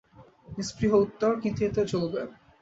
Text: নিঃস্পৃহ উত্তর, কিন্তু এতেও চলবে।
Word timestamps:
নিঃস্পৃহ 0.55 0.91
উত্তর, 0.97 1.31
কিন্তু 1.43 1.59
এতেও 1.67 1.85
চলবে। 1.93 2.21